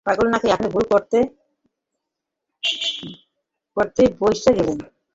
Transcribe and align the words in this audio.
পাগল 0.05 0.25
নাকি 0.33 0.47
আপনি, 0.55 0.67
ভুল 0.73 0.85
করতে 0.91 1.19
করতে, 3.77 4.01
বাঁইচা 4.19 4.51
গেলেন। 4.57 4.79